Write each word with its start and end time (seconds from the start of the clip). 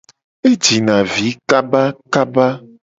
E 0.49 0.51
jina 0.63 0.95
vi 1.13 1.27
kabakaba. 1.49 2.47